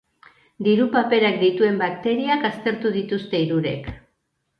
Diru-paperak 0.67 1.35
dituen 1.43 1.77
bakteriak 1.81 2.47
aztertu 2.49 2.93
dituzte 2.97 3.43
hirurek. 3.45 3.91